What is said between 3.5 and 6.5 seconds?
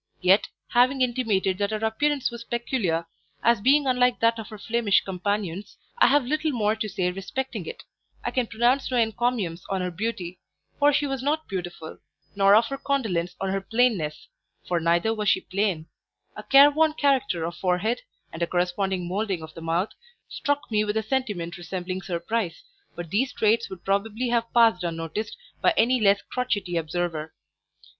being unlike that of her Flemish companions, I have little